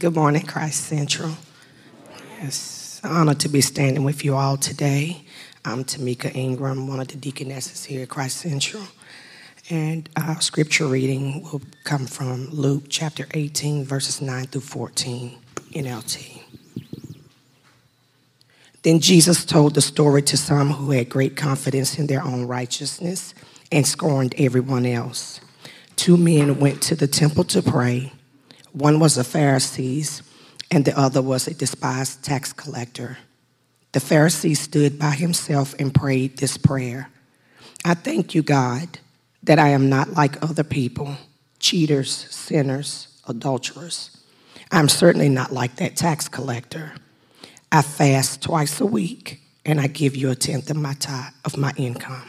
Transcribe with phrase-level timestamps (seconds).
[0.00, 1.36] Good morning, Christ Central.
[2.40, 5.24] It's an honor to be standing with you all today.
[5.64, 8.82] I'm Tamika Ingram, one of the deaconesses here at Christ Central.
[9.70, 15.38] And our scripture reading will come from Luke chapter 18, verses 9 through 14,
[15.70, 16.42] NLT.
[18.82, 23.32] Then Jesus told the story to some who had great confidence in their own righteousness
[23.70, 25.40] and scorned everyone else.
[25.94, 28.12] Two men went to the temple to pray.
[28.74, 30.20] One was a Pharisee,
[30.68, 33.18] and the other was a despised tax collector.
[33.92, 37.08] The Pharisee stood by himself and prayed this prayer
[37.86, 38.98] I thank you, God,
[39.42, 41.16] that I am not like other people,
[41.58, 44.16] cheaters, sinners, adulterers.
[44.72, 46.94] I'm certainly not like that tax collector.
[47.70, 51.56] I fast twice a week, and I give you a tenth of my tithe, of
[51.58, 52.28] my income.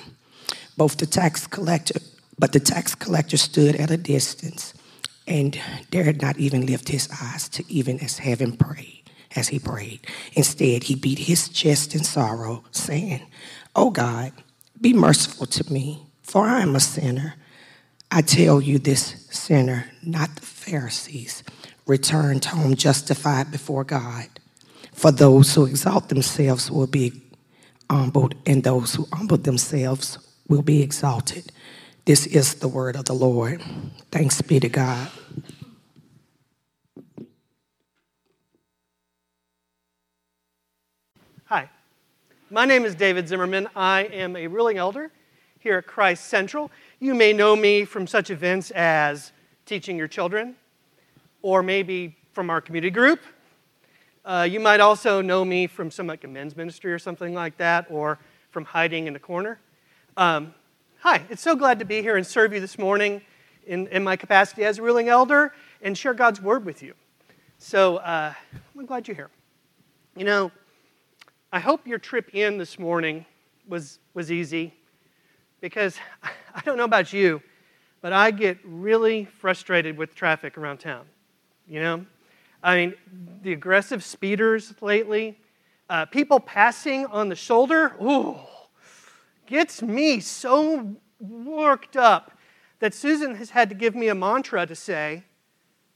[0.77, 2.01] Both the tax collector,
[2.37, 4.74] but the tax collector stood at a distance
[5.27, 9.03] and dared not even lift his eyes to even as heaven prayed,
[9.35, 9.99] as he prayed.
[10.33, 13.25] Instead, he beat his chest in sorrow, saying,
[13.75, 14.31] Oh God,
[14.79, 17.35] be merciful to me, for I am a sinner.
[18.11, 21.43] I tell you, this sinner, not the Pharisees,
[21.87, 24.27] returned home justified before God.
[24.93, 27.21] For those who exalt themselves will be
[27.89, 30.17] humbled, and those who humble themselves
[30.47, 31.51] will be exalted.
[32.05, 33.63] This is the word of the Lord.
[34.11, 35.09] Thanks be to God.
[41.45, 41.67] Hi,
[42.51, 43.67] my name is David Zimmerman.
[43.75, 45.11] I am a ruling elder
[45.57, 46.69] here at Christ Central.
[46.99, 49.31] You may know me from such events as
[49.65, 50.55] teaching your children,
[51.41, 53.19] or maybe from our community group,
[54.25, 57.57] uh, you might also know me from some like a men's ministry or something like
[57.57, 58.19] that, or
[58.51, 59.59] from hiding in the corner.
[60.17, 60.53] Um,
[61.05, 63.21] hi, it's so glad to be here and serve you this morning
[63.67, 65.53] in, in my capacity as a ruling elder
[65.83, 66.95] and share God's word with you.
[67.59, 68.33] So uh,
[68.75, 69.29] I'm glad you're here.
[70.15, 70.51] You know,
[71.53, 73.23] I hope your trip in this morning
[73.67, 74.73] was, was easy
[75.61, 77.39] because I don't know about you,
[78.01, 81.05] but I get really frustrated with traffic around town.
[81.67, 82.05] You know,
[82.63, 82.95] I mean,
[83.43, 85.37] the aggressive speeders lately,
[85.87, 88.39] uh, people passing on the shoulder, ooh,
[89.47, 92.31] gets me so worked up
[92.79, 95.23] that Susan has had to give me a mantra to say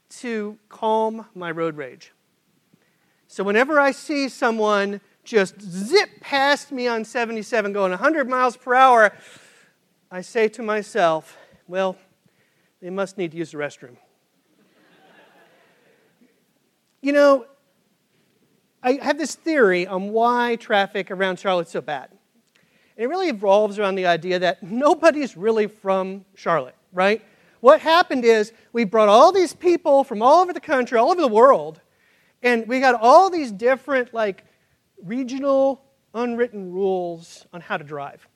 [0.08, 2.12] to calm my road rage.
[3.28, 8.74] So whenever I see someone just zip past me on 77 going 100 miles per
[8.74, 9.12] hour,
[10.10, 11.36] I say to myself,
[11.68, 11.96] well,
[12.80, 13.96] they must need to use the restroom.
[17.02, 17.46] You know,
[18.82, 22.10] I have this theory on why traffic around Charlotte's so bad.
[22.96, 27.22] It really revolves around the idea that nobody's really from Charlotte, right?
[27.60, 31.20] What happened is we brought all these people from all over the country, all over
[31.20, 31.80] the world,
[32.42, 34.44] and we got all these different, like,
[35.02, 35.82] regional
[36.14, 38.26] unwritten rules on how to drive.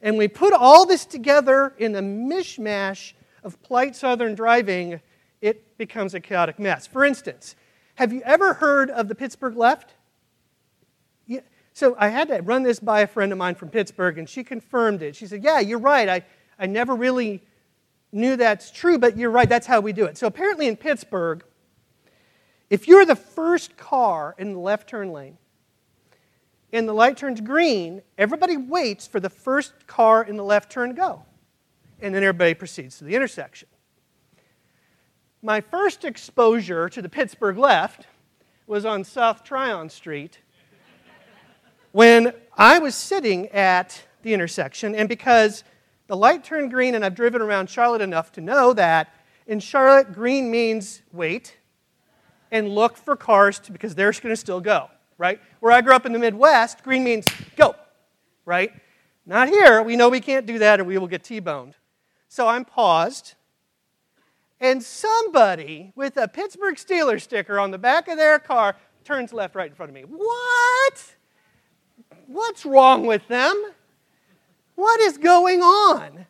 [0.00, 3.12] And we put all this together in a mishmash
[3.42, 5.00] of polite southern driving,
[5.40, 6.86] it becomes a chaotic mess.
[6.86, 7.56] For instance,
[7.96, 9.94] have you ever heard of the Pittsburgh left?
[11.74, 14.42] So I had to run this by a friend of mine from Pittsburgh, and she
[14.42, 15.14] confirmed it.
[15.14, 16.08] She said, Yeah, you're right.
[16.08, 16.22] I,
[16.58, 17.42] I never really
[18.12, 19.48] knew that's true, but you're right.
[19.48, 20.16] That's how we do it.
[20.16, 21.44] So apparently in Pittsburgh,
[22.70, 25.36] if you're the first car in the left turn lane
[26.72, 30.88] and the light turns green, everybody waits for the first car in the left turn
[30.90, 31.24] to go.
[32.00, 33.68] And then everybody proceeds to the intersection
[35.44, 38.06] my first exposure to the Pittsburgh left
[38.66, 40.38] was on South Tryon Street
[41.94, 45.62] when I was sitting at the intersection, and because
[46.08, 49.14] the light turned green, and I've driven around Charlotte enough to know that
[49.46, 51.56] in Charlotte, green means wait
[52.50, 55.40] and look for cars to, because they're going to still go, right?
[55.60, 57.76] Where I grew up in the Midwest, green means go,
[58.44, 58.72] right?
[59.24, 59.80] Not here.
[59.80, 61.76] We know we can't do that or we will get T boned.
[62.26, 63.34] So I'm paused
[64.58, 68.74] and somebody with a Pittsburgh Steelers sticker on the back of their car
[69.04, 70.02] turns left right in front of me.
[70.02, 71.14] What?
[72.26, 73.72] What's wrong with them?
[74.74, 76.26] What is going on?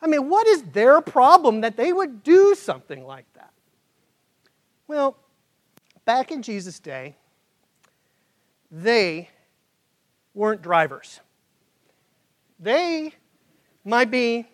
[0.00, 3.52] I mean, what is their problem that they would do something like that?
[4.86, 5.16] Well,
[6.04, 7.16] back in Jesus' day,
[8.70, 9.28] they
[10.34, 11.20] weren't drivers.
[12.60, 13.14] They
[13.84, 14.46] might be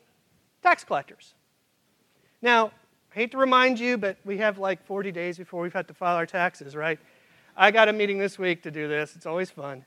[0.63, 1.35] tax collectors.
[2.41, 2.73] Now,
[3.13, 5.95] I hate to remind you, but we have like 40 days before we've had to
[5.95, 6.99] file our taxes, right?
[7.57, 9.15] I got a meeting this week to do this.
[9.15, 9.85] It's always fun.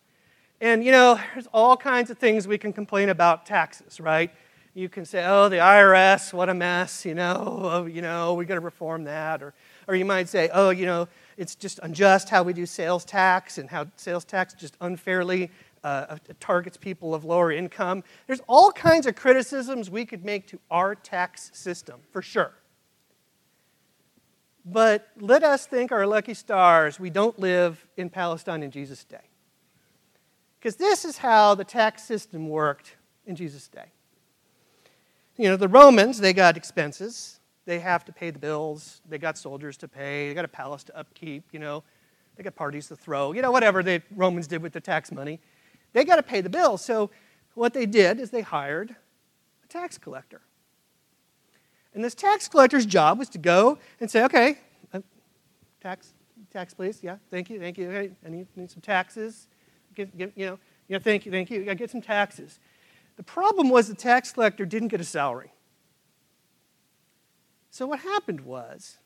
[0.59, 4.31] And you know, there's all kinds of things we can complain about taxes, right?
[4.73, 8.45] You can say, "Oh, the IRS, what a mess," you know, oh, you know, we
[8.45, 9.53] got to reform that, or
[9.87, 11.07] Or you might say, oh, you know,
[11.37, 15.49] it's just unjust how we do sales tax and how sales tax just unfairly
[15.83, 18.03] uh, targets people of lower income.
[18.25, 22.51] There's all kinds of criticisms we could make to our tax system, for sure.
[24.65, 29.29] But let us think our lucky stars we don't live in Palestine in Jesus' day.
[30.67, 33.85] Because this is how the tax system worked in Jesus' day.
[35.37, 37.39] You know, the Romans, they got expenses.
[37.63, 38.99] They have to pay the bills.
[39.07, 40.27] They got soldiers to pay.
[40.27, 41.85] They got a palace to upkeep, you know.
[42.35, 45.39] They got parties to throw, you know, whatever the Romans did with the tax money.
[45.93, 46.83] They got to pay the bills.
[46.83, 47.11] So
[47.53, 48.93] what they did is they hired
[49.63, 50.41] a tax collector.
[51.93, 54.57] And this tax collector's job was to go and say, okay,
[54.93, 54.99] uh,
[55.81, 56.11] tax,
[56.51, 56.99] tax, please.
[57.01, 57.89] Yeah, thank you, thank you.
[57.89, 59.47] Okay, I need, need some taxes.
[59.97, 60.57] You know, you
[60.89, 61.69] know, thank you, thank you.
[61.69, 62.59] I get some taxes.
[63.17, 65.51] The problem was the tax collector didn't get a salary.
[67.71, 68.97] So what happened was,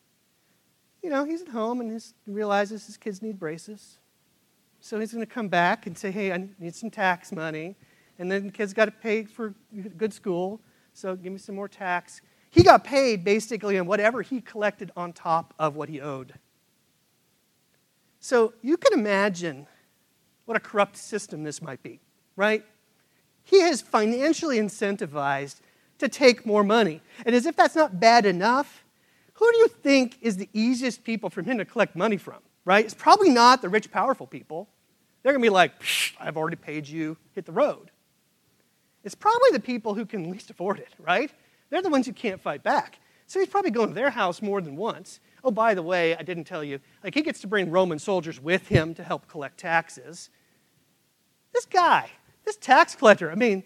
[1.01, 3.97] you know, he's at home and he realizes his kids need braces.
[4.79, 7.75] So he's going to come back and say, hey, I need some tax money.
[8.19, 9.55] And then the kids got to pay for
[9.97, 10.61] good school,
[10.93, 12.21] so give me some more tax.
[12.49, 16.33] He got paid basically on whatever he collected on top of what he owed.
[18.19, 19.67] So you can imagine
[20.51, 21.99] what a corrupt system this might be,
[22.35, 22.63] right?
[23.43, 25.61] He has financially incentivized
[25.97, 27.01] to take more money.
[27.25, 28.83] And as if that's not bad enough,
[29.33, 32.39] who do you think is the easiest people for him to collect money from?
[32.65, 32.85] right?
[32.85, 34.67] It's probably not the rich, powerful people.
[35.23, 35.73] They're going to be like,
[36.19, 37.91] I've already paid you, hit the road.
[39.03, 41.31] It's probably the people who can least afford it, right?
[41.69, 42.99] They're the ones who can't fight back.
[43.27, 45.19] So he's probably going to their house more than once.
[45.43, 48.39] Oh, by the way, I didn't tell you, like he gets to bring Roman soldiers
[48.39, 50.29] with him to help collect taxes.
[51.53, 52.09] This guy,
[52.45, 53.63] this tax collector, I mean,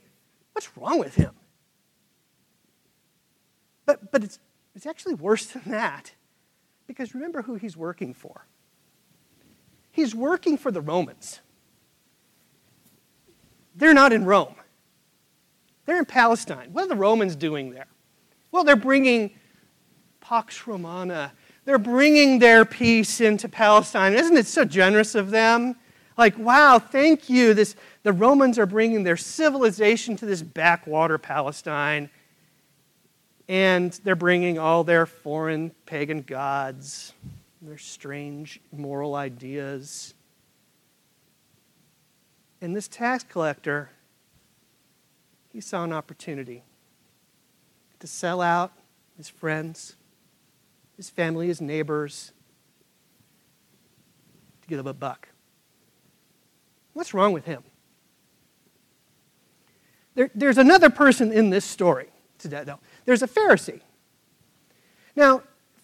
[0.54, 1.32] what's wrong with him?
[3.86, 4.40] But, but it's,
[4.76, 6.14] it's actually worse than that
[6.88, 8.46] because remember who he's working for.
[9.92, 11.40] He's working for the Romans.
[13.76, 14.56] They're not in Rome,
[15.86, 16.70] they're in Palestine.
[16.72, 17.88] What are the Romans doing there?
[18.52, 19.31] Well, they're bringing
[20.22, 21.34] Pax Romana.
[21.66, 24.14] They're bringing their peace into Palestine.
[24.14, 25.76] Isn't it so generous of them?
[26.18, 27.54] Like, wow, thank you.
[27.54, 32.10] This, the Romans are bringing their civilization to this backwater Palestine.
[33.48, 37.14] And they're bringing all their foreign pagan gods
[37.66, 40.14] their strange moral ideas.
[42.62, 43.90] And this tax collector,
[45.52, 46.64] he saw an opportunity
[48.00, 48.72] to sell out
[49.18, 49.96] his friends,
[50.96, 52.32] his family, his neighbors,
[54.62, 55.30] to give a buck.
[56.95, 57.62] What's wrong with him?
[60.15, 62.07] There, there's another person in this story
[62.39, 62.80] today, though.
[63.03, 63.81] There's a Pharisee.
[65.13, 65.44] Now,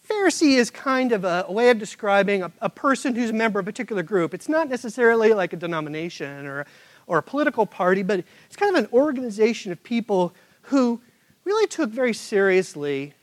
[0.09, 3.59] Pharisee is kind of a, a way of describing a, a, person who's a member
[3.59, 4.33] of a particular group.
[4.33, 6.65] It's not necessarily like a denomination or,
[7.07, 11.01] or a political party, but it's kind of an organization of people who
[11.43, 13.13] really took very seriously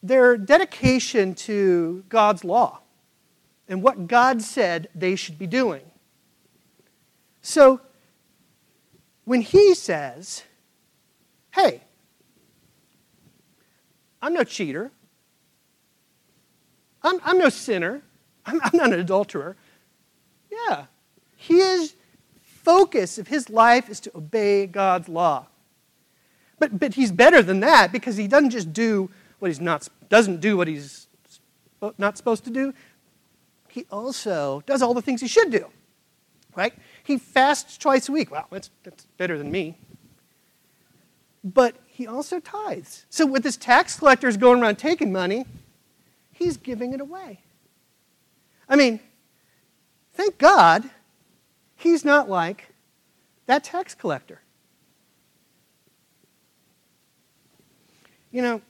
[0.00, 2.82] their dedication to God's law
[3.68, 5.82] and what God said they should be doing.
[7.44, 7.82] So
[9.26, 10.44] when he says,
[11.54, 11.82] hey,
[14.22, 14.90] I'm no cheater,
[17.02, 18.00] I'm, I'm no sinner.
[18.46, 19.56] I'm, I'm not an adulterer.
[20.50, 20.86] Yeah.
[21.36, 21.94] His
[22.42, 25.46] focus of his life is to obey God's law.
[26.58, 30.40] But, but he's better than that because he doesn't just do what he's not, doesn't
[30.40, 31.08] do what he's
[31.98, 32.72] not supposed to do.
[33.68, 35.66] He also does all the things he should do,
[36.56, 36.72] right?
[37.04, 38.30] He fasts twice a week.
[38.30, 39.76] Well, that's, that's better than me.
[41.44, 43.04] But he also tithes.
[43.10, 45.44] So with this tax collectors going around taking money,
[46.32, 47.40] he's giving it away.
[48.68, 49.00] I mean,
[50.14, 50.88] thank God
[51.76, 52.72] he's not like
[53.44, 54.40] that tax collector.
[58.30, 58.62] You know,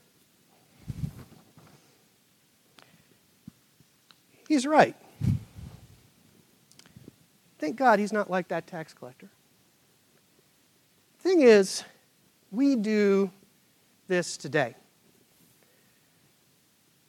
[4.49, 4.97] he's right.
[7.65, 9.31] Thank God he's not like that tax collector.
[11.21, 11.83] Thing is,
[12.51, 13.31] we do
[14.07, 14.75] this today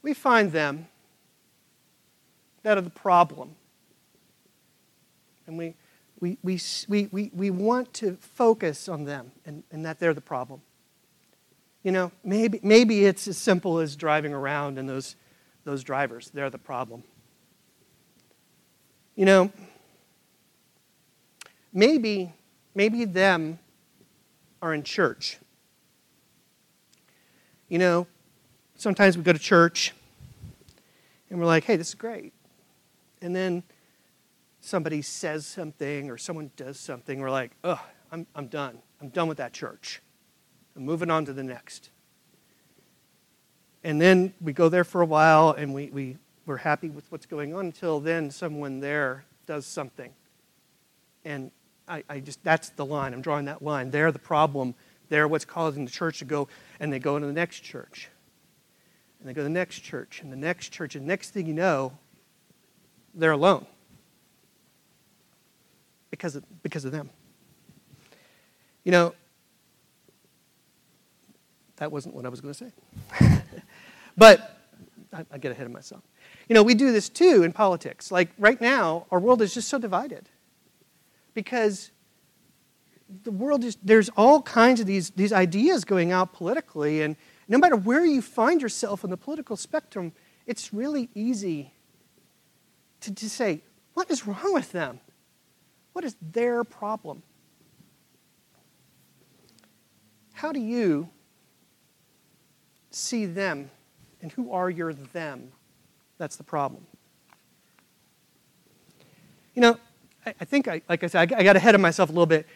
[0.01, 0.87] we find them
[2.63, 3.55] that are the problem.
[5.45, 5.73] And we,
[6.21, 10.21] we, we, we, we, we want to focus on them and, and that they're the
[10.21, 10.61] problem.
[11.83, 15.17] You know, maybe, maybe it's as simple as driving around and those,
[15.65, 17.03] those drivers, they're the problem.
[19.15, 19.51] You know,
[21.75, 22.33] maybe,
[22.73, 23.59] maybe them
[24.61, 25.37] are in church.
[27.69, 28.07] You know,
[28.75, 29.93] sometimes we go to church
[31.29, 32.33] And we're like, hey, this is great.
[33.21, 33.63] And then
[34.61, 37.79] somebody says something or someone does something, we're like, ugh,
[38.11, 38.79] I'm, I'm done.
[39.01, 40.01] I'm done with that church.
[40.75, 41.89] I'm moving on to the next.
[43.83, 47.25] And then we go there for a while and we, we, we're happy with what's
[47.25, 50.13] going on until then someone there does something.
[51.23, 51.51] And
[51.87, 53.13] I, I just, that's the line.
[53.13, 53.91] I'm drawing that line.
[53.91, 54.73] They're the problem.
[55.09, 56.47] They're what's causing the church to go,
[56.79, 58.09] and they go into the next church.
[59.19, 61.45] And they go to the next church, and the next church, and the next thing
[61.45, 61.93] you know,
[63.13, 63.65] they're alone
[66.09, 67.09] because of, because of them.
[68.83, 69.15] You know,
[71.77, 72.71] that wasn't what I was going to
[73.19, 73.41] say.
[74.17, 74.59] but
[75.13, 76.03] I, I get ahead of myself.
[76.47, 78.11] You know, we do this too in politics.
[78.11, 80.29] Like right now, our world is just so divided
[81.35, 81.91] because
[83.23, 87.15] the world is, there's all kinds of these, these ideas going out politically, and
[87.47, 90.11] no matter where you find yourself on the political spectrum,
[90.47, 91.71] it's really easy
[93.01, 93.61] to, to say,
[93.93, 94.99] what is wrong with them?
[95.93, 97.21] What is their problem?
[100.33, 101.09] How do you
[102.89, 103.69] see them,
[104.21, 105.51] and who are your them?
[106.17, 106.85] That's the problem.
[109.53, 109.77] You know,
[110.25, 112.47] I, think, I, like I said, I, I got ahead of myself a little bit.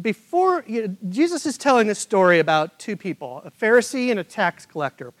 [0.00, 4.24] Before, you know, Jesus is telling this story about two people, a Pharisee and a
[4.24, 5.12] tax collector.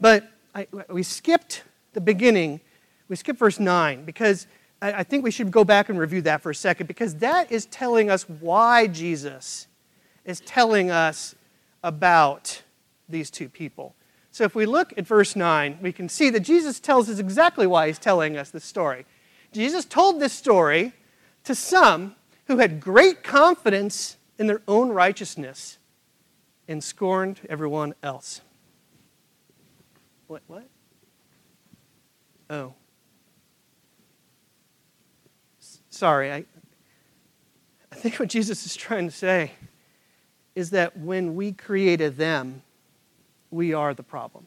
[0.00, 2.60] But I, we skipped the beginning.
[3.08, 4.46] We skipped verse 9 because
[4.80, 7.50] I, I think we should go back and review that for a second because that
[7.50, 9.66] is telling us why Jesus
[10.24, 11.34] is telling us
[11.82, 12.62] about
[13.08, 13.94] these two people.
[14.32, 17.66] So if we look at verse 9, we can see that Jesus tells us exactly
[17.66, 19.06] why he's telling us this story.
[19.52, 20.92] Jesus told this story
[21.44, 22.16] to some
[22.46, 25.78] who had great confidence in their own righteousness
[26.66, 28.40] and scorned everyone else.
[30.26, 30.42] What?
[30.46, 30.68] What?
[32.48, 32.74] Oh.
[35.90, 36.44] Sorry, I,
[37.92, 39.52] I think what Jesus is trying to say
[40.54, 42.62] is that when we created them,
[43.50, 44.46] we are the problem.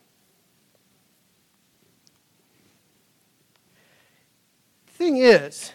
[4.88, 5.74] Thing is,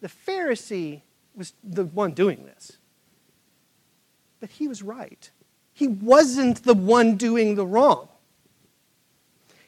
[0.00, 1.02] the Pharisee
[1.34, 2.78] was the one doing this.
[4.40, 5.30] But he was right.
[5.72, 8.08] He wasn't the one doing the wrong.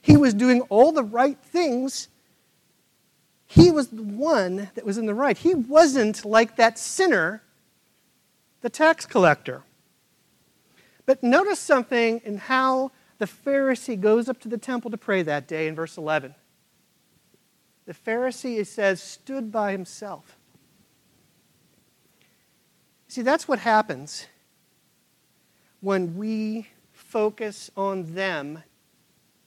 [0.01, 2.09] He was doing all the right things.
[3.47, 5.37] He was the one that was in the right.
[5.37, 7.43] He wasn't like that sinner,
[8.61, 9.63] the tax collector.
[11.07, 15.47] But notice something in how the Pharisee goes up to the temple to pray that
[15.47, 16.35] day in verse 11.
[17.89, 20.37] The Pharisee, it says, stood by himself.
[23.09, 24.27] See, that's what happens
[25.81, 28.63] when we focus on them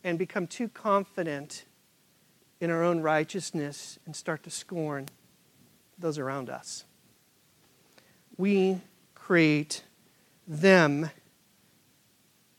[0.04, 1.66] and become too confident
[2.60, 5.06] in our own righteousness and start to scorn
[6.00, 6.86] those around us.
[8.38, 8.82] We
[9.14, 9.84] create
[10.48, 11.12] them.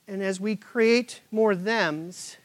[0.07, 2.37] And as we create more thems,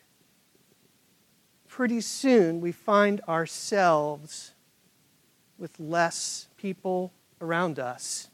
[1.77, 4.51] pretty soon we find ourselves
[5.59, 8.29] with less people around us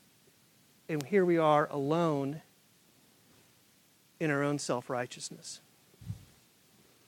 [0.88, 2.42] and here we are alone
[4.22, 5.60] in our own self righteousness.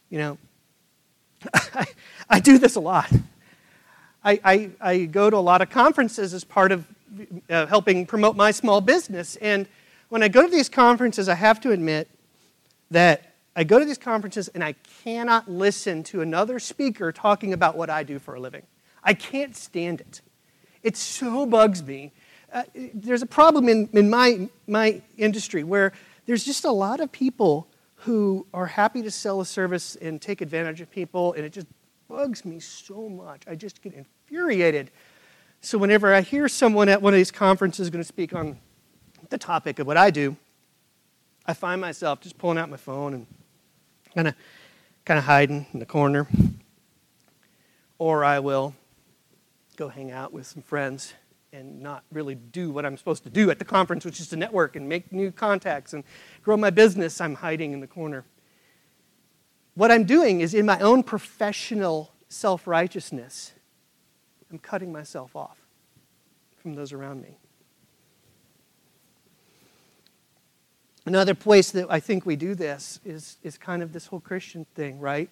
[0.10, 0.38] You know,
[1.54, 1.86] I,
[2.30, 3.10] I, do this a lot.
[4.22, 6.86] I, I, I, go to a lot of conferences as part of
[7.50, 9.38] uh, helping promote my small business.
[9.38, 9.68] And
[10.10, 12.10] when I go to these conferences, I have to admit
[12.92, 17.78] that I go to these conferences and I cannot listen to another speaker talking about
[17.78, 18.64] what I do for a living.
[19.04, 20.22] I can't stand it.
[20.84, 22.12] It so bugs me
[22.56, 25.92] uh, there's a problem in, in my, my industry where
[26.26, 30.40] there's just a lot of people who are happy to sell a service and take
[30.40, 31.68] advantage of people, and it just
[32.08, 33.42] bugs me so much.
[33.46, 34.90] I just get infuriated.
[35.60, 38.58] So whenever I hear someone at one of these conferences going to speak on
[39.30, 40.38] the topic of what I do,
[41.46, 43.28] I find myself just pulling out my phone and
[44.16, 44.36] kind of
[45.04, 46.28] kind of hiding in the corner.
[48.00, 48.74] Or I will
[49.76, 51.14] go hang out with some friends
[51.54, 54.36] and not really do what I'm supposed to do at the conference, which is to
[54.36, 56.04] network and make new contacts and
[56.44, 58.26] grow my business, I'm hiding in the corner.
[59.76, 63.54] What I'm doing is in my own professional self righteousness,
[64.52, 65.58] I'm cutting myself off
[66.58, 67.38] from those around me.
[71.06, 74.66] Another place that I think we do this is, is kind of this whole Christian
[74.74, 75.30] thing, right?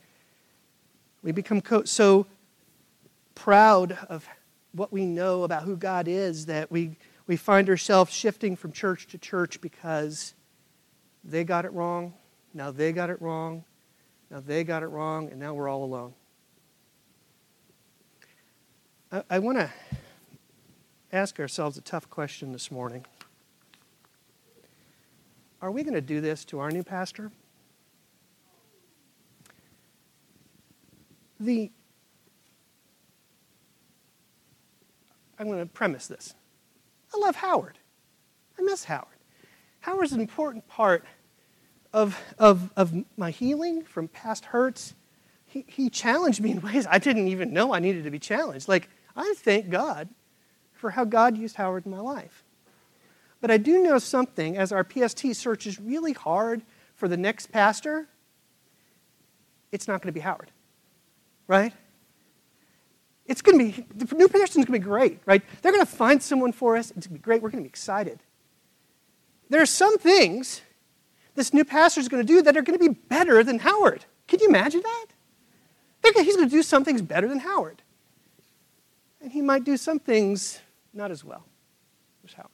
[1.24, 2.28] We become co- so
[3.34, 4.28] proud of
[4.74, 9.08] what we know about who God is that we, we find ourselves shifting from church
[9.08, 10.36] to church because
[11.24, 12.14] they got it wrong,
[12.54, 13.64] now they got it wrong,
[14.30, 16.14] now they got it wrong, and now we're all alone.
[19.12, 19.72] I, I want to
[21.12, 23.06] ask ourselves a tough question this morning.
[25.64, 27.32] Are we going to do this to our new pastor?
[31.40, 31.72] The
[35.40, 36.36] I'm going to premise this.
[37.16, 37.80] I love Howard.
[38.60, 39.08] I miss Howard.
[39.80, 41.06] Howard's an important part
[41.94, 44.96] of, of, of my healing from past hurts.
[45.46, 48.68] He, he challenged me in ways I didn't even know I needed to be challenged.
[48.68, 50.10] Like, I thank God
[50.74, 52.43] for how God used Howard in my life.
[53.44, 56.62] But I do know something as our PST searches really hard
[56.96, 58.08] for the next pastor,
[59.70, 60.50] it's not going to be Howard,
[61.46, 61.74] right?
[63.26, 65.42] It's going to be, the new person's going to be great, right?
[65.62, 66.92] They're going to find someone for us.
[66.92, 67.42] It's going to be great.
[67.42, 68.22] We're going to be excited.
[69.50, 70.62] There are some things
[71.36, 74.06] this new pastor is going to do that are going to be better than Howard.
[74.26, 75.08] Can you imagine that?
[76.02, 77.82] He's going to do some things better than Howard.
[79.22, 80.62] And he might do some things
[80.94, 81.44] not as well
[82.24, 82.48] as Howard.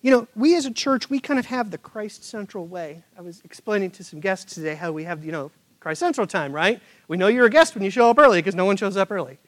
[0.00, 3.02] You know, we as a church, we kind of have the Christ central way.
[3.16, 5.50] I was explaining to some guests today how we have, you know,
[5.80, 6.80] Christ Central time, right?
[7.08, 9.10] We know you're a guest when you show up early because no one shows up
[9.10, 9.38] early,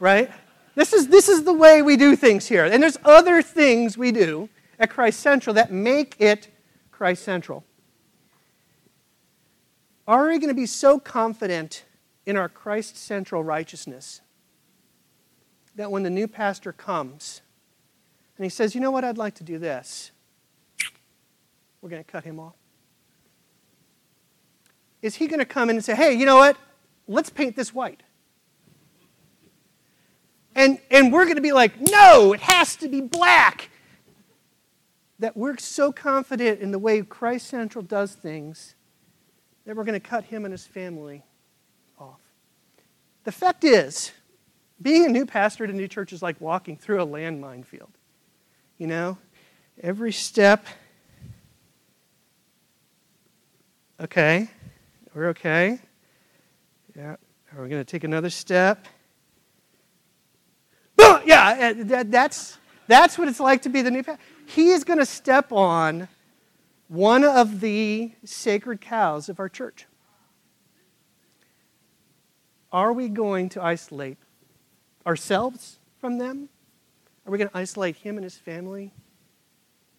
[0.00, 0.30] right?
[0.74, 2.64] This is, this is the way we do things here.
[2.64, 4.48] And there's other things we do
[4.78, 6.48] at Christ Central that make it
[6.90, 7.64] Christ Central.
[10.06, 11.84] Are we going to be so confident
[12.26, 14.20] in our Christ Central righteousness
[15.76, 17.41] that when the new pastor comes
[18.42, 20.10] and he says, you know what, I'd like to do this,
[21.80, 22.54] we're going to cut him off?
[25.02, 26.56] is he going to come in and say, hey, you know what?
[27.08, 28.02] Let's paint this white.
[30.54, 33.68] And, and we're going to be like, no, it has to be black.
[35.18, 38.74] That we're so confident in the way Christ Central does things
[39.66, 41.22] that we're going to cut him and his family
[41.98, 42.20] off.
[43.24, 44.12] The fact is,
[44.80, 47.90] being a new pastor at a new church is like walking through a landmine field.
[48.78, 49.18] You know,
[49.80, 50.66] every step.
[54.00, 54.48] Okay,
[55.14, 55.78] we're okay.
[56.96, 57.16] Yeah.
[57.56, 58.86] Are we going to take another step?
[60.96, 61.20] Boom!
[61.26, 62.56] Yeah, uh, that, that's,
[62.86, 64.22] that's what it's like to be the new pastor.
[64.46, 66.08] He is going to step on
[66.88, 69.86] one of the sacred cows of our church.
[72.72, 74.16] Are we going to isolate
[75.06, 76.48] ourselves from them?
[77.26, 78.92] Are we going to isolate him and his family?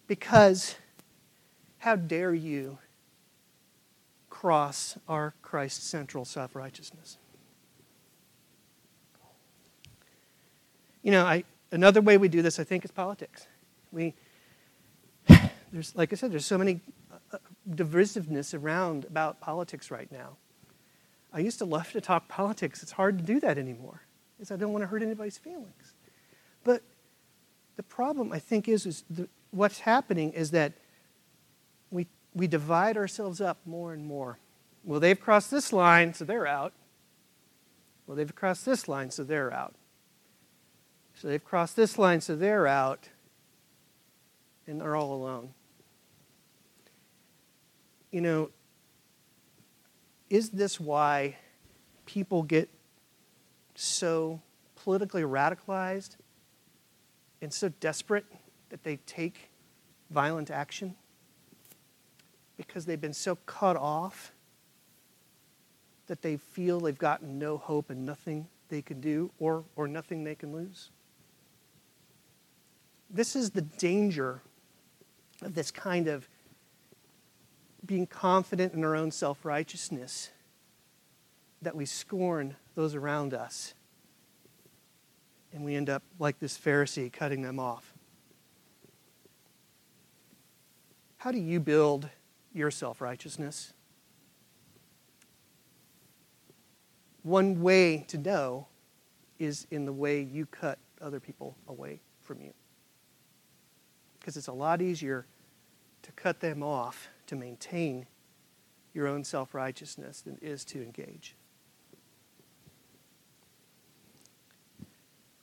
[0.06, 0.76] Because
[1.78, 2.78] how dare you
[4.34, 7.18] cross our Christ central self righteousness.
[11.02, 13.46] You know, I, another way we do this, I think, is politics.
[13.92, 14.12] We,
[15.72, 16.80] there's, like I said, there's so many
[17.32, 17.38] uh,
[17.70, 20.36] divisiveness around about politics right now.
[21.32, 22.82] I used to love to talk politics.
[22.82, 24.02] It's hard to do that anymore,
[24.36, 25.83] because I don't want to hurt anybody's feelings.
[27.76, 30.72] The problem, I think, is, is the, what's happening is that
[31.90, 34.38] we we divide ourselves up more and more.
[34.84, 36.72] Well, they've crossed this line, so they're out.
[38.06, 39.74] Well, they've crossed this line, so they're out.
[41.14, 43.08] So they've crossed this line, so they're out,
[44.66, 45.50] and they're all alone.
[48.10, 48.50] You know,
[50.28, 51.36] is this why
[52.04, 52.68] people get
[53.74, 54.40] so
[54.76, 56.16] politically radicalized
[57.44, 58.26] and so desperate
[58.70, 59.50] that they take
[60.10, 60.96] violent action?
[62.56, 64.32] because they've been so cut off
[66.06, 70.24] that they feel they've gotten no hope and nothing they can do or, or nothing
[70.24, 70.90] they can lose.
[73.10, 74.42] This is the danger
[75.42, 76.28] of this kind of
[77.84, 80.30] being confident in our own self righteousness
[81.62, 83.74] that we scorn those around us
[85.54, 87.94] and we end up like this Pharisee cutting them off.
[91.16, 92.10] How do you build
[92.54, 93.74] your self righteousness.
[97.22, 98.68] One way to know
[99.38, 102.52] is in the way you cut other people away from you.
[104.18, 105.26] Because it's a lot easier
[106.02, 108.06] to cut them off to maintain
[108.94, 111.34] your own self righteousness than it is to engage.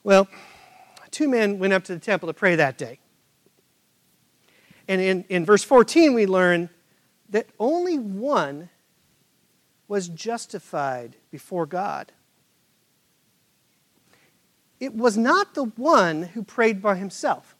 [0.04, 0.28] Well,
[1.10, 2.98] two men went up to the temple to pray that day.
[4.88, 6.68] And in, in verse 14, we learn
[7.30, 8.68] that only one
[9.88, 12.12] was justified before God.
[14.80, 17.54] It was not the one who prayed by himself.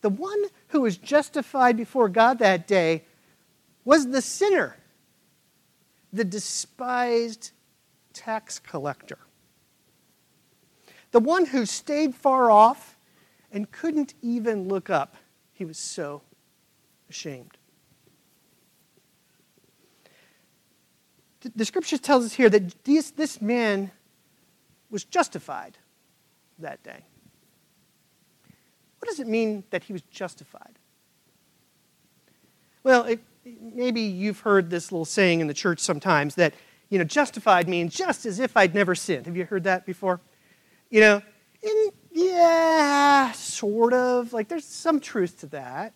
[0.00, 3.04] The one who was justified before God that day
[3.84, 4.76] was the sinner,
[6.12, 7.52] the despised
[8.12, 9.18] tax collector.
[11.12, 12.96] The one who stayed far off
[13.52, 15.16] and couldn't even look up.
[15.52, 16.22] He was so
[17.08, 17.58] ashamed.
[21.54, 23.90] The scripture tells us here that this, this man
[24.90, 25.76] was justified
[26.58, 27.04] that day.
[28.98, 30.78] What does it mean that he was justified?
[32.84, 33.20] Well, it,
[33.60, 36.54] maybe you've heard this little saying in the church sometimes that,
[36.88, 39.26] you know, justified means just as if I'd never sinned.
[39.26, 40.20] Have you heard that before?
[40.92, 41.22] You know,
[42.12, 44.34] yeah, sort of.
[44.34, 45.94] Like, there's some truth to that.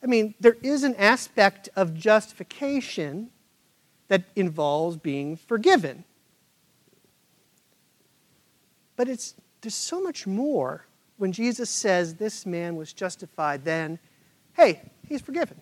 [0.00, 3.30] I mean, there is an aspect of justification
[4.06, 6.04] that involves being forgiven.
[8.94, 13.98] But it's, there's so much more when Jesus says this man was justified than,
[14.52, 15.60] hey, he's forgiven.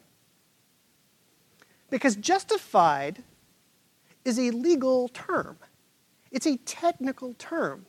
[1.89, 3.23] Because justified
[4.27, 5.57] is a legal term,
[6.31, 7.87] it's a technical term.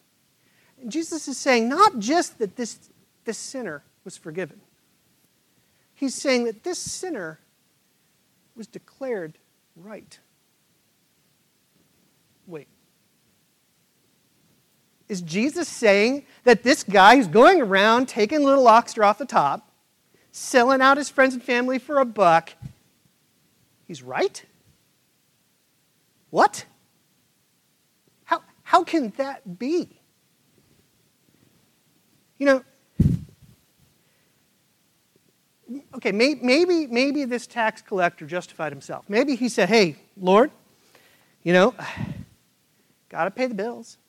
[0.82, 2.90] And Jesus is saying not just that this,
[3.24, 4.60] this sinner was forgiven,
[5.94, 7.40] he's saying that this sinner
[8.56, 9.38] was declared
[9.76, 10.20] right.
[12.48, 12.68] Wait.
[15.08, 19.70] Is Jesus saying that this guy who's going around taking little lobster off the top,
[20.32, 22.52] selling out his friends and family for a buck,
[23.88, 24.44] he's right?
[26.30, 26.66] What?
[28.24, 30.01] How, how can that be?
[32.42, 32.64] You know,
[35.94, 39.06] okay, may, maybe, maybe this tax collector justified himself.
[39.08, 40.50] Maybe he said, hey, Lord,
[41.44, 41.76] you know,
[43.10, 44.00] got to pay the bills.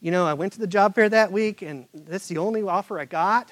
[0.00, 3.00] You know, I went to the job fair that week, and that's the only offer
[3.00, 3.50] I got.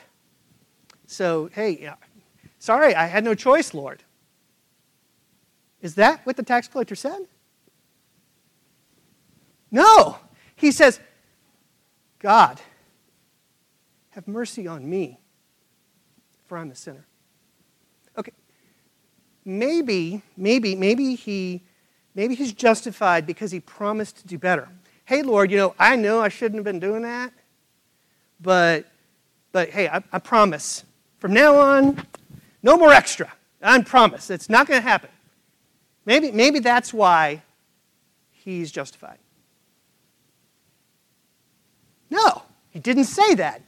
[1.08, 1.90] So, hey,
[2.60, 4.04] sorry, I had no choice, Lord.
[5.82, 7.18] Is that what the tax collector said?
[9.72, 10.18] No.
[10.54, 11.00] He says,
[12.20, 12.60] God,
[14.10, 15.18] have mercy on me,
[16.46, 17.06] for I'm a sinner.
[18.18, 18.32] Okay.
[19.44, 21.62] Maybe, maybe, maybe he
[22.14, 24.68] maybe he's justified because he promised to do better.
[25.04, 27.32] Hey, Lord, you know, I know I shouldn't have been doing that,
[28.40, 28.86] but
[29.52, 30.84] but hey, I, I promise.
[31.18, 32.06] From now on,
[32.62, 33.32] no more extra.
[33.62, 34.30] I promise.
[34.30, 35.10] It's not going to happen.
[36.06, 37.42] Maybe, maybe that's why
[38.30, 39.18] he's justified.
[42.08, 43.60] No, he didn't say that.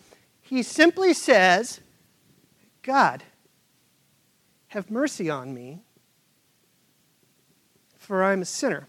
[0.53, 1.81] He simply says,
[2.83, 3.23] God,
[4.67, 5.81] have mercy on me,
[7.97, 8.87] for I'm a sinner.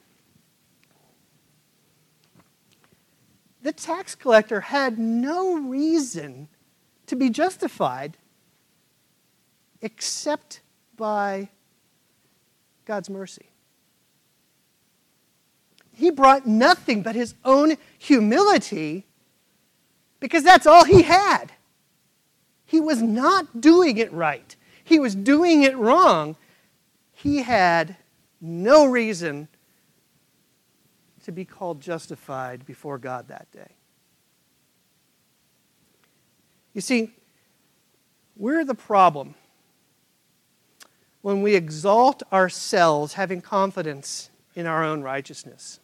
[3.62, 6.50] The tax collector had no reason
[7.08, 8.18] to be justified
[9.82, 10.60] except
[10.98, 11.48] by
[12.84, 13.46] God's mercy.
[15.94, 19.06] He brought nothing but his own humility
[20.24, 21.52] because that's all he had.
[22.64, 26.38] He was not doing it right, he was doing it wrong.
[27.12, 27.98] He had
[28.40, 29.50] no reason
[31.26, 33.76] to be called justified before God that day.
[36.74, 37.12] You see,
[38.38, 39.36] we're the problem
[41.22, 45.82] when we exalt ourselves, having confidence in our own righteousness.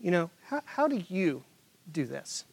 [0.00, 1.42] You know, how, how do you
[1.90, 2.44] do this?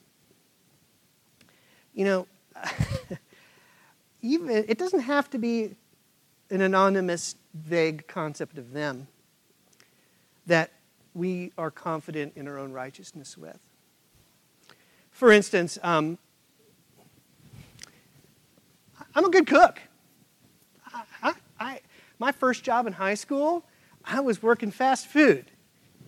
[1.93, 2.27] You know,
[4.21, 5.75] even it doesn't have to be
[6.49, 9.07] an anonymous, vague concept of them
[10.45, 10.71] that
[11.13, 13.59] we are confident in our own righteousness with.
[15.11, 16.17] For instance, um,
[19.15, 19.79] I'm a good cook.
[21.21, 21.79] I, I,
[22.19, 23.63] my first job in high school,
[24.03, 25.45] I was working fast food,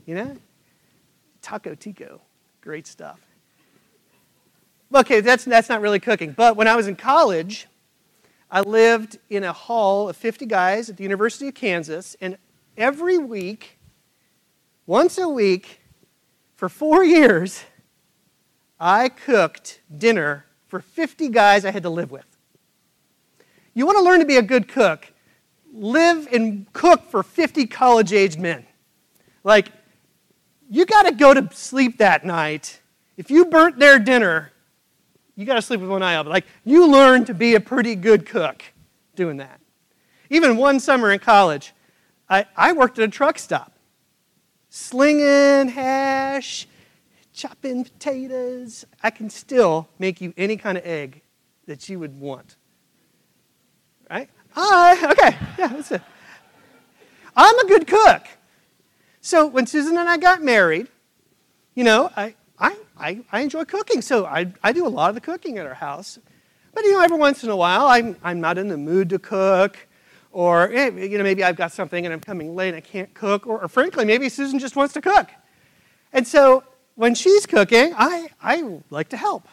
[0.05, 0.38] you know?
[1.41, 2.21] Taco Tico,
[2.65, 3.19] great stuff.
[4.91, 6.32] Okay, that's, that's not really cooking.
[6.32, 7.67] But when I was in college,
[8.49, 12.39] I lived in a hall of 50 guys at the University of Kansas, and
[12.75, 13.78] every week,
[14.88, 15.80] once a week,
[16.56, 17.63] for four years,
[18.80, 22.25] I cooked dinner for 50 guys I had to live with.
[23.75, 25.13] You want to learn to be a good cook,
[25.71, 28.65] live and cook for 50 college aged men.
[29.43, 29.67] Like,
[30.69, 32.82] you got to go to sleep that night.
[33.17, 34.51] If you burnt their dinner,
[35.36, 36.32] you got to sleep with one eye open.
[36.32, 38.63] Like, you learn to be a pretty good cook
[39.15, 39.60] doing that.
[40.30, 41.73] Even one summer in college,
[42.30, 43.73] I, I worked at a truck stop,
[44.69, 46.67] slinging hash,
[47.34, 48.86] chopping potatoes.
[49.04, 51.21] I can still make you any kind of egg
[51.67, 52.56] that you would want.
[54.10, 54.30] Right?
[54.51, 56.01] Hi, okay, yeah, that's it.
[57.36, 58.23] I'm a good cook.
[59.25, 60.88] So when Susan and I got married,
[61.73, 65.15] you know, I, I, I, I enjoy cooking, so I, I do a lot of
[65.15, 66.19] the cooking at our house.
[66.75, 69.17] But, you know, every once in a while, I'm, I'm not in the mood to
[69.17, 69.79] cook,
[70.31, 73.11] or, eh, you know, maybe I've got something and I'm coming late and I can't
[73.15, 75.31] cook, or, or frankly, maybe Susan just wants to cook.
[76.13, 79.47] And so when she's cooking, I, I like to help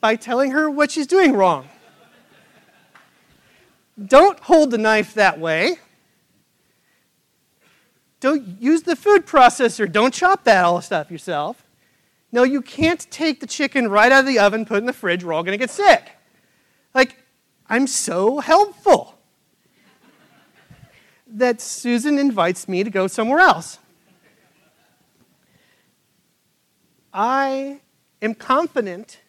[0.00, 1.68] by telling her what she's doing wrong.
[4.04, 5.78] Don't hold the knife that way.
[8.20, 9.90] Don't use the food processor.
[9.90, 11.64] Don't chop that all stuff yourself.
[12.32, 14.92] No, you can't take the chicken right out of the oven, put it in the
[14.92, 15.24] fridge.
[15.24, 16.10] We're all going to get sick.
[16.94, 17.16] Like,
[17.68, 19.14] I'm so helpful
[21.26, 23.78] that Susan invites me to go somewhere else.
[27.12, 27.80] I
[28.20, 29.20] am confident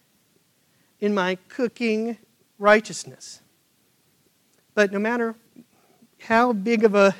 [0.99, 2.17] in my cooking
[2.57, 3.41] righteousness.
[4.73, 5.35] But no matter
[6.21, 7.15] how big of a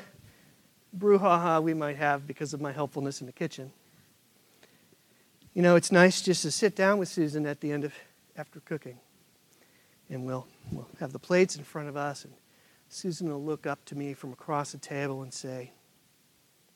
[0.96, 3.72] brouhaha we might have because of my helpfulness in the kitchen,
[5.54, 7.92] you know, it's nice just to sit down with Susan at the end of
[8.36, 8.98] after cooking.
[10.08, 12.32] And we'll, we'll have the plates in front of us, and
[12.88, 15.70] Susan will look up to me from across the table and say,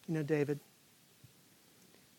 [0.07, 0.61] You know, David,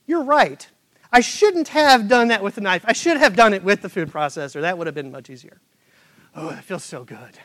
[0.05, 0.67] you're right.
[1.11, 2.83] I shouldn't have done that with the knife.
[2.85, 4.61] I should have done it with the food processor.
[4.61, 5.61] That would have been much easier.
[6.35, 7.39] Oh, it feels so good.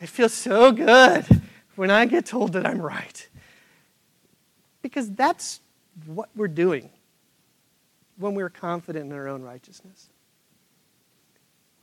[0.00, 1.26] It feels so good
[1.76, 3.28] when I get told that I'm right.
[4.92, 5.62] Because that's
[6.04, 6.90] what we're doing
[8.18, 10.10] when we're confident in our own righteousness.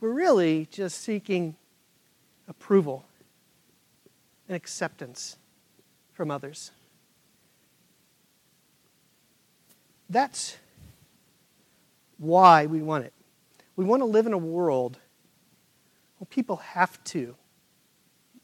[0.00, 1.56] We're really just seeking
[2.46, 3.04] approval
[4.46, 5.38] and acceptance
[6.12, 6.70] from others.
[10.08, 10.56] That's
[12.16, 13.12] why we want it.
[13.74, 14.98] We want to live in a world
[16.18, 17.34] where people have to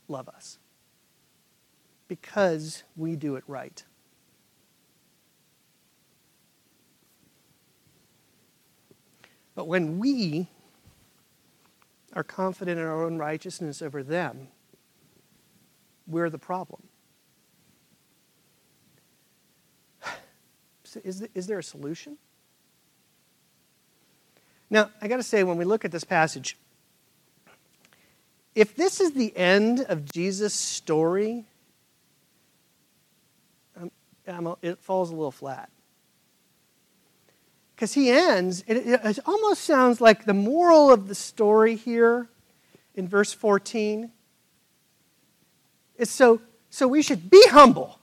[0.09, 0.59] love us
[2.09, 3.85] because we do it right.
[9.56, 10.48] But when we
[12.12, 14.48] are confident in our own righteousness over them,
[16.06, 16.84] we're the problem.
[21.02, 22.16] Is, is there a solution?
[24.70, 26.56] Now, I got to say, when we look at this passage,
[28.54, 31.44] if this is the end of Jesus' story,
[34.26, 35.70] um, it falls a little flat.
[37.76, 42.26] Because he ends, it, it almost sounds like the moral of the story here
[42.94, 44.10] in verse 14
[45.98, 48.00] is so, so we should be humble.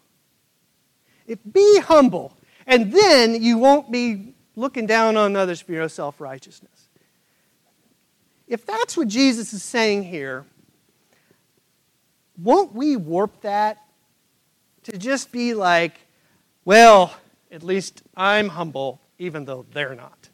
[1.25, 6.21] If be humble, and then you won't be looking down on others for your self
[6.21, 6.89] righteousness.
[8.47, 10.45] If that's what Jesus is saying here,
[12.38, 13.79] won't we warp that
[14.83, 15.99] to just be like,
[16.65, 17.15] well,
[17.51, 20.30] at least I'm humble, even though they're not?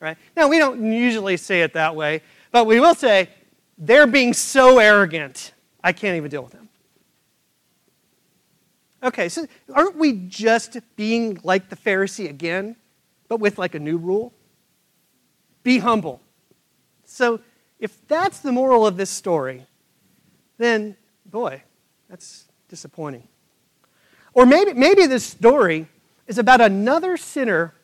[0.00, 0.16] Right?
[0.36, 2.22] Now, we don't usually say it that way,
[2.52, 3.28] but we will say,
[3.76, 6.68] they're being so arrogant, I can't even deal with them.
[9.02, 12.74] Okay, so aren't we just being like the Pharisee again,
[13.28, 14.32] but with like a new rule?
[15.62, 16.20] Be humble.
[17.04, 17.40] So
[17.78, 19.66] if that's the moral of this story,
[20.56, 21.62] then boy,
[22.08, 23.28] that's disappointing.
[24.34, 25.86] Or maybe, maybe this story
[26.28, 27.74] is about another sinner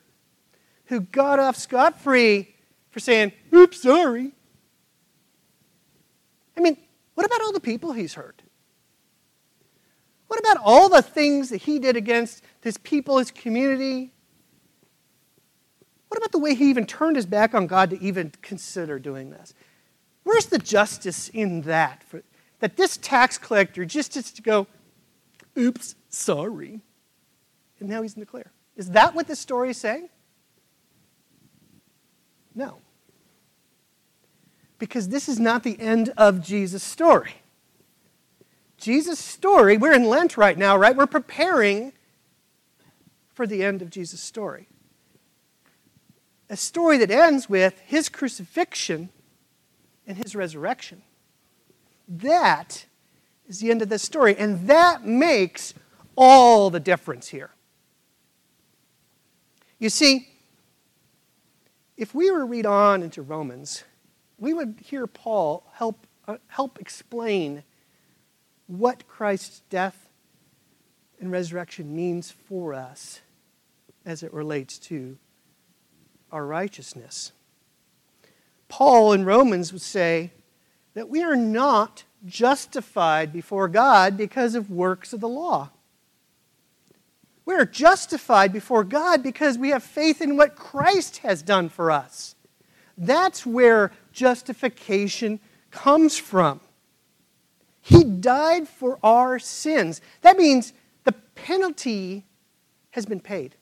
[0.86, 2.54] who got off scot free
[2.90, 4.32] for saying, oops, sorry.
[6.56, 6.76] I mean,
[7.14, 8.42] what about all the people he's hurt?
[10.28, 14.12] What about all the things that he did against his people, his community?
[16.08, 19.30] What about the way he even turned his back on God to even consider doing
[19.30, 19.54] this?
[20.22, 22.04] Where's the justice in that?
[22.04, 22.22] For,
[22.60, 24.66] that this tax collector just gets to go,
[25.58, 26.80] oops, sorry.
[27.80, 28.50] And now he's in the clear.
[28.76, 30.08] Is that what this story is saying?
[32.54, 32.78] No.
[34.78, 37.36] Because this is not the end of Jesus' story.
[38.76, 40.96] Jesus' story, we're in Lent right now, right?
[40.96, 41.92] We're preparing
[43.32, 44.68] for the end of Jesus' story.
[46.50, 49.08] A story that ends with his crucifixion
[50.06, 51.02] and his resurrection.
[52.06, 52.84] That
[53.48, 55.74] is the end of this story, and that makes
[56.16, 57.53] all the difference here.
[59.78, 60.28] You see,
[61.96, 63.84] if we were to read on into Romans,
[64.38, 67.62] we would hear Paul help, uh, help explain
[68.66, 70.08] what Christ's death
[71.20, 73.20] and resurrection means for us
[74.04, 75.18] as it relates to
[76.30, 77.32] our righteousness.
[78.68, 80.32] Paul in Romans would say
[80.94, 85.70] that we are not justified before God because of works of the law.
[87.46, 92.36] We're justified before God because we have faith in what Christ has done for us.
[92.96, 96.60] That's where justification comes from.
[97.82, 100.00] He died for our sins.
[100.22, 100.72] That means
[101.04, 102.24] the penalty
[102.90, 103.56] has been paid.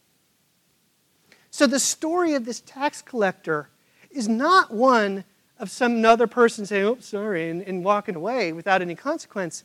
[1.50, 3.68] So the story of this tax collector
[4.10, 5.24] is not one
[5.58, 9.64] of some other person saying, oh, sorry, and, and walking away without any consequence.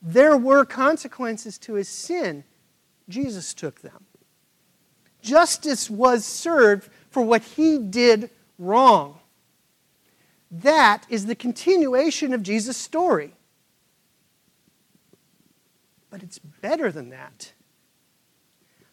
[0.00, 2.44] There were consequences to his sin.
[3.08, 4.04] Jesus took them.
[5.20, 9.18] Justice was served for what he did wrong.
[10.50, 13.34] That is the continuation of Jesus' story.
[16.10, 17.52] But it's better than that.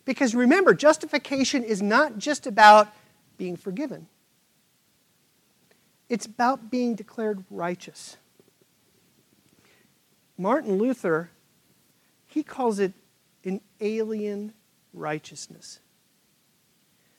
[0.05, 2.87] Because remember, justification is not just about
[3.37, 4.07] being forgiven,
[6.07, 8.17] it's about being declared righteous.
[10.37, 11.29] Martin Luther,
[12.25, 12.93] he calls it
[13.49, 14.53] an alien
[14.93, 15.79] righteousness.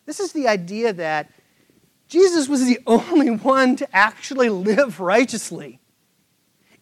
[0.06, 1.30] This is the idea that
[2.08, 5.78] Jesus was the only one to actually live righteously.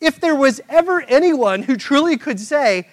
[0.00, 2.88] If there was ever anyone who truly could say,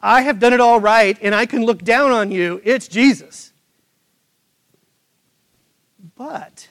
[0.00, 3.52] I have done it all right and I can look down on you, it's Jesus.
[6.16, 6.68] But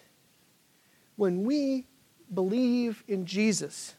[1.17, 1.85] when we
[2.33, 3.95] believe in Jesus,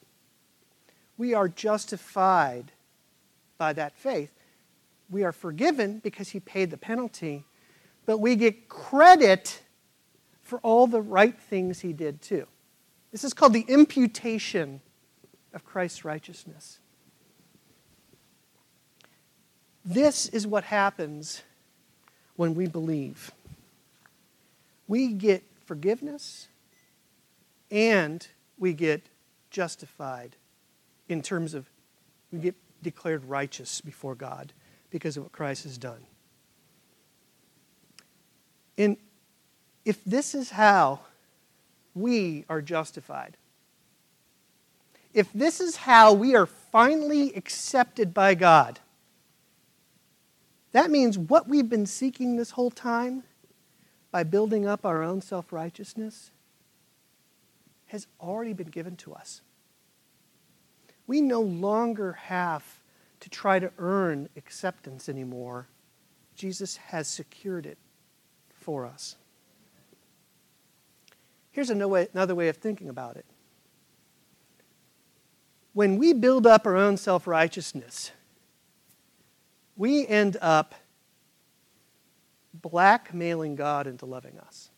[1.18, 2.72] we are justified
[3.58, 4.37] by that faith.
[5.10, 7.44] We are forgiven because he paid the penalty,
[8.06, 9.62] but we get credit
[10.42, 12.46] for all the right things he did too.
[13.12, 14.80] This is called the imputation
[15.54, 16.78] of Christ's righteousness.
[19.84, 21.42] This is what happens
[22.36, 23.32] when we believe.
[24.86, 26.48] We get forgiveness
[27.70, 28.26] and
[28.58, 29.06] we get
[29.50, 30.36] justified
[31.08, 31.70] in terms of
[32.30, 34.52] we get declared righteous before God
[34.90, 36.00] because of what Christ has done.
[38.76, 38.96] And
[39.84, 41.00] if this is how
[41.94, 43.36] we are justified,
[45.12, 48.78] if this is how we are finally accepted by God,
[50.72, 53.24] that means what we've been seeking this whole time
[54.10, 56.30] by building up our own self righteousness
[57.86, 59.40] has already been given to us.
[61.06, 62.77] We no longer have
[63.20, 65.66] to try to earn acceptance anymore.
[66.34, 67.78] Jesus has secured it
[68.52, 69.16] for us.
[71.50, 73.26] Here's another way of thinking about it.
[75.72, 78.12] When we build up our own self righteousness,
[79.76, 80.74] we end up
[82.52, 84.70] blackmailing God into loving us.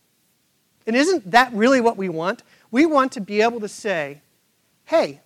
[0.87, 2.42] And isn't that really what we want?
[2.70, 4.22] We want to be able to say,
[4.85, 5.20] hey,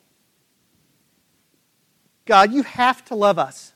[2.26, 3.72] God, you have to love us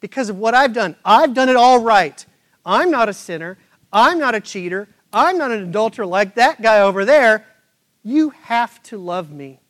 [0.00, 0.96] because of what I've done.
[1.04, 2.24] I've done it all right.
[2.64, 3.58] I'm not a sinner.
[3.92, 4.88] I'm not a cheater.
[5.12, 7.46] I'm not an adulterer like that guy over there.
[8.02, 9.60] You have to love me.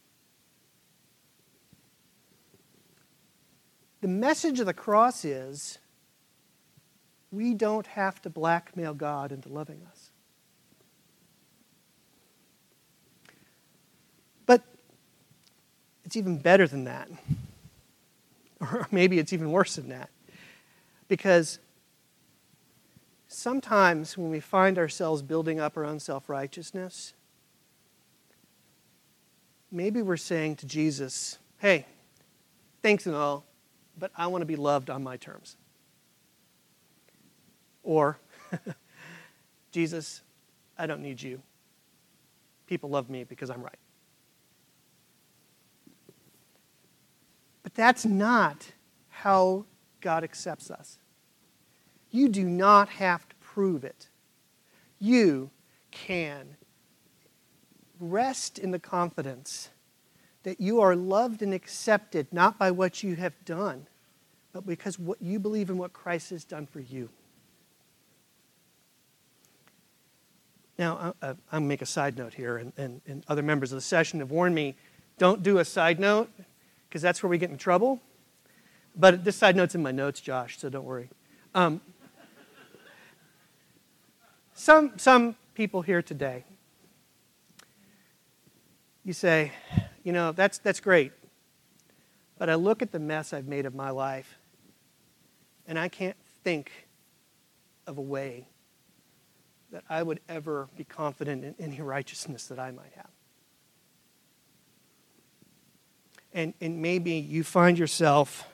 [4.01, 5.79] The message of the cross is
[7.31, 10.11] we don't have to blackmail God into loving us.
[14.47, 14.63] But
[16.05, 17.09] it's even better than that.
[18.61, 20.09] Or maybe it's even worse than that.
[21.09, 21.59] Because
[23.29, 27.13] sometimes when we find ourselves building up our own self righteousness,
[29.71, 31.85] maybe we're saying to Jesus, hey,
[32.81, 33.45] thanks and all,
[33.99, 35.57] but I want to be loved on my terms.
[37.83, 38.19] Or,
[39.73, 40.23] Jesus,
[40.79, 41.43] I don't need you.
[42.67, 43.79] People love me because I'm right.
[47.65, 48.71] But that's not
[49.09, 49.65] how
[50.01, 50.99] God accepts us.
[52.13, 54.09] You do not have to prove it.
[55.01, 55.51] You
[55.91, 56.57] can
[57.99, 59.71] rest in the confidence
[60.45, 63.87] that you are loved and accepted not by what you have done,
[64.53, 67.09] but because what you believe in what Christ has done for you.
[70.79, 73.77] Now, I'm going to make a side note here, and, and, and other members of
[73.77, 74.75] the session have warned me
[75.17, 76.29] don't do a side note
[76.95, 78.01] because that's where we get in trouble.
[78.95, 81.11] But this side note's in my notes, Josh, so don't worry.
[81.53, 81.81] Um,
[84.55, 86.45] some, some people here today,
[89.03, 89.51] you say,
[90.05, 91.11] you know, that's, that's great.
[92.39, 94.39] But I look at the mess I've made of my life,
[95.67, 96.71] and I can't think
[97.89, 98.47] of a way
[99.73, 103.14] that I would ever be confident in any righteousness that I might have.
[106.35, 108.47] And, and maybe you find yourself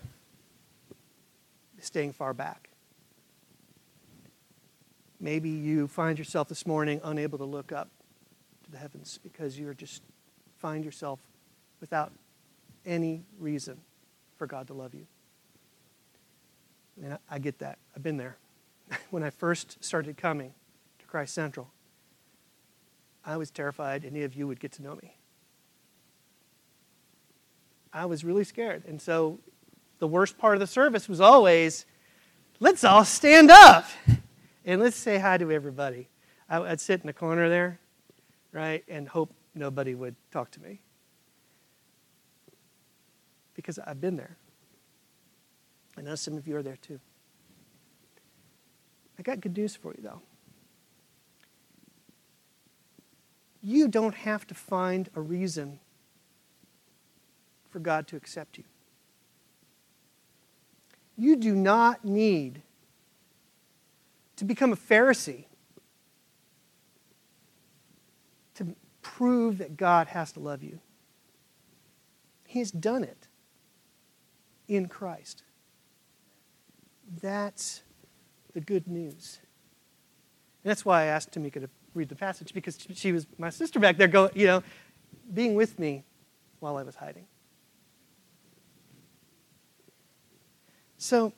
[1.81, 2.69] staying far back.
[5.19, 7.89] Maybe you find yourself this morning unable to look up
[8.65, 10.03] to the heavens because you're just
[10.59, 11.21] find yourself
[11.81, 12.13] without
[12.85, 13.79] any reason
[14.37, 15.07] for God to love you.
[17.03, 17.79] And I, I get that.
[17.97, 18.37] I've been there.
[19.11, 20.53] when I first started coming
[20.99, 21.71] to Christ Central,
[23.25, 25.15] I was terrified any of you would get to know me.
[27.93, 28.85] I was really scared.
[28.87, 29.39] And so
[29.99, 31.87] the worst part of the service was always
[32.61, 33.87] let's all stand up
[34.65, 36.09] and let's say hi to everybody.
[36.49, 37.79] I'd sit in the corner there,
[38.53, 40.81] right, and hope nobody would talk to me.
[43.55, 44.37] Because I've been there.
[45.97, 46.99] I know some of you are there too.
[49.19, 50.23] I got good news for you, though.
[53.63, 55.79] You don't have to find a reason
[57.71, 58.65] for God to accept you.
[61.17, 62.63] You do not need
[64.37, 65.45] to become a Pharisee
[68.55, 70.81] to prove that God has to love you.
[72.47, 73.29] He's done it
[74.67, 75.43] in Christ.
[77.21, 77.83] That's
[78.55, 79.41] the good news.
[80.65, 83.79] And that's why I asked Tamika to read the passage because she was my sister
[83.79, 84.63] back there, go, you know,
[85.33, 86.05] being with me
[86.61, 87.27] while I was hiding.
[91.03, 91.33] So,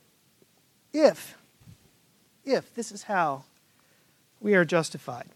[0.93, 1.39] if,
[2.45, 3.45] if this is how
[4.41, 5.29] we are justified,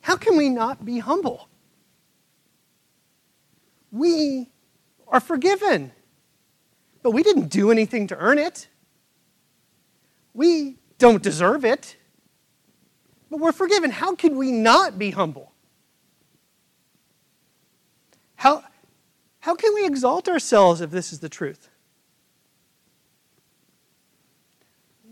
[0.00, 1.48] how can we not be humble?
[3.92, 4.48] We
[5.06, 5.92] are forgiven,
[7.04, 8.66] but we didn't do anything to earn it.
[10.34, 11.96] We don't deserve it,
[13.30, 13.92] but we're forgiven.
[13.92, 15.52] How can we not be humble?
[18.34, 18.64] How,
[19.38, 21.68] how can we exalt ourselves if this is the truth?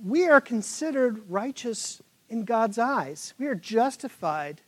[0.07, 3.35] We are considered righteous in God's eyes.
[3.39, 4.61] We are justified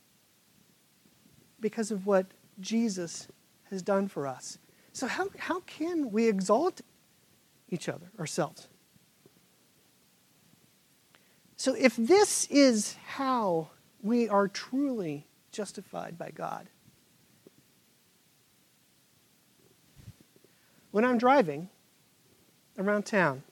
[1.61, 2.25] because of what
[2.59, 3.29] Jesus
[3.69, 4.57] has done for us.
[4.91, 6.81] So, how, how can we exalt
[7.69, 8.67] each other, ourselves?
[11.55, 13.69] So, if this is how
[14.01, 16.69] we are truly justified by God,
[20.91, 21.69] when I'm driving
[22.77, 23.43] around town,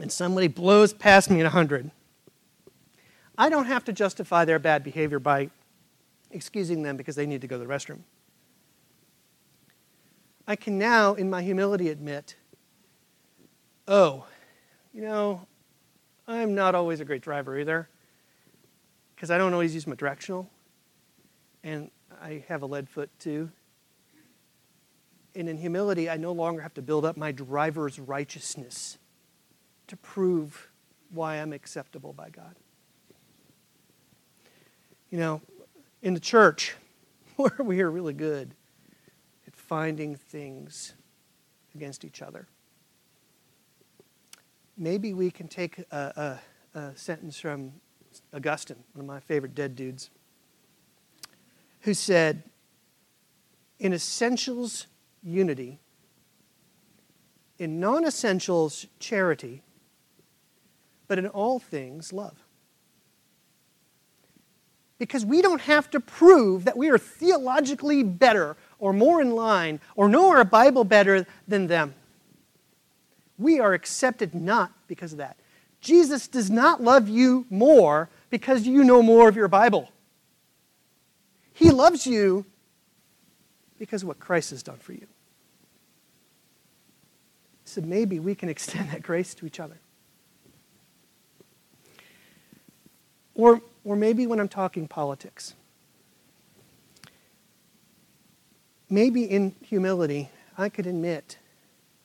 [0.00, 1.90] and somebody blows past me at 100,
[3.36, 5.50] I don't have to justify their bad behavior by
[6.30, 8.00] excusing them because they need to go to the restroom.
[10.46, 12.34] I can now, in my humility, admit,
[13.86, 14.26] oh,
[14.92, 15.46] you know,
[16.26, 17.88] I'm not always a great driver either
[19.14, 20.48] because I don't always use my directional,
[21.62, 21.90] and
[22.22, 23.50] I have a lead foot too.
[25.34, 28.98] And in humility, I no longer have to build up my driver's righteousness
[29.90, 30.70] to prove
[31.10, 32.54] why I'm acceptable by God.
[35.10, 35.40] You know,
[36.00, 36.76] in the church,
[37.36, 38.54] where we are really good
[39.48, 40.94] at finding things
[41.74, 42.46] against each other,
[44.78, 46.38] maybe we can take a,
[46.74, 47.72] a, a sentence from
[48.32, 50.10] Augustine, one of my favorite dead dudes,
[51.80, 52.44] who said,
[53.80, 54.86] In essentials,
[55.20, 55.80] unity.
[57.58, 59.64] In non essentials, charity
[61.10, 62.36] but in all things, love.
[64.96, 69.80] Because we don't have to prove that we are theologically better or more in line
[69.96, 71.94] or know our Bible better than them.
[73.38, 75.36] We are accepted not because of that.
[75.80, 79.90] Jesus does not love you more because you know more of your Bible.
[81.52, 82.46] He loves you
[83.80, 85.08] because of what Christ has done for you.
[87.64, 89.80] So maybe we can extend that grace to each other.
[93.40, 95.54] Or, or maybe when I'm talking politics.
[98.90, 100.28] Maybe in humility,
[100.58, 101.38] I could admit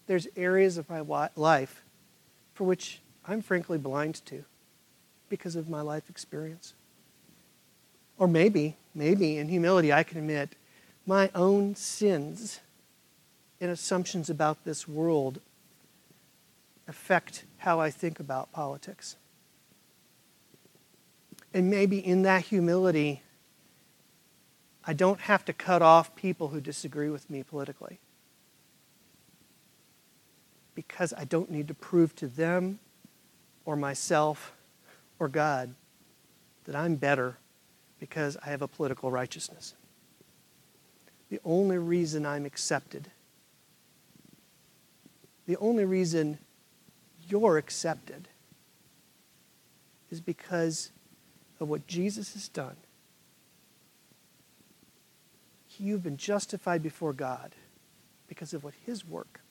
[0.07, 1.01] there's areas of my
[1.35, 1.83] life
[2.53, 4.45] for which I'm frankly blind to
[5.27, 6.73] because of my life experience.
[8.17, 10.55] Or maybe, maybe in humility, I can admit
[11.05, 12.61] my own sins
[13.59, 15.41] and assumptions about this world
[16.87, 19.17] affect how I think about politics.
[21.55, 23.23] And maybe in that humility,
[24.85, 27.99] I don't have to cut off people who disagree with me politically.
[30.75, 32.79] Because I don't need to prove to them
[33.65, 34.53] or myself
[35.17, 35.73] or God
[36.65, 37.37] that I'm better
[37.99, 39.73] because I have a political righteousness.
[41.29, 43.09] The only reason I'm accepted
[45.45, 46.39] the only reason
[47.27, 48.27] you're accepted
[50.09, 50.91] is because
[51.59, 52.75] of what Jesus has done.
[55.77, 57.53] You've been justified before God
[58.27, 59.41] because of what his work.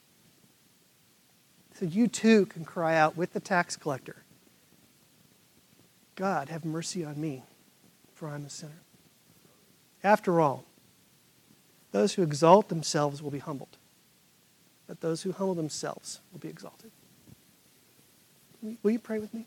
[1.74, 4.16] So you too can cry out with the tax collector
[6.16, 7.42] God, have mercy on me,
[8.14, 8.82] for I'm a sinner.
[10.04, 10.64] After all,
[11.90, 13.78] those who exalt themselves will be humbled,
[14.86, 16.92] but those who humble themselves will be exalted.
[18.82, 19.46] Will you pray with me?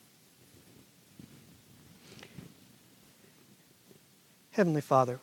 [4.57, 5.19] Heavenly Father,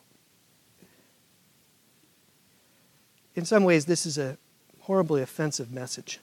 [3.35, 4.39] in some ways, this is a
[4.83, 6.21] horribly offensive message.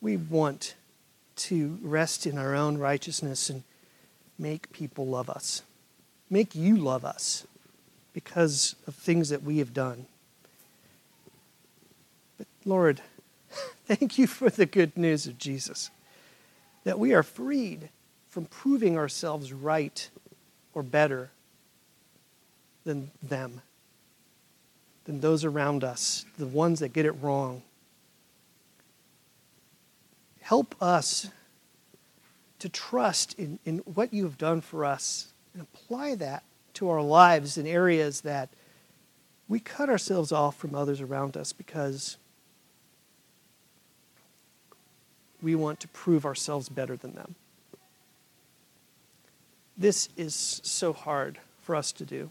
[0.00, 0.74] We want
[1.36, 3.62] to rest in our own righteousness and
[4.36, 5.62] make people love us.
[6.28, 7.46] Make you love us
[8.14, 10.06] because of things that we have done.
[12.36, 13.00] But Lord,
[13.86, 15.90] thank you for the good news of Jesus
[16.82, 17.90] that we are freed
[18.28, 20.10] from proving ourselves right
[20.74, 21.30] or better
[22.84, 23.62] than them,
[25.04, 27.62] than those around us, the ones that get it wrong.
[30.40, 31.28] Help us
[32.58, 36.42] to trust in, in what you have done for us and apply that
[36.74, 38.48] to our lives in areas that
[39.48, 42.16] we cut ourselves off from others around us because
[45.42, 47.34] we want to prove ourselves better than them.
[49.76, 52.30] This is so hard for us to do.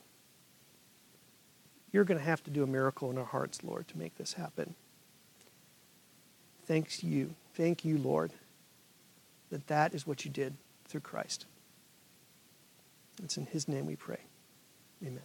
[1.92, 4.34] You're going to have to do a miracle in our hearts, Lord, to make this
[4.34, 4.76] happen.
[6.66, 7.36] Thanks you.
[7.56, 8.32] Thank you, Lord
[9.50, 10.56] that that is what you did
[10.88, 11.46] through Christ.
[13.24, 14.20] It's in his name we pray.
[15.06, 15.24] Amen.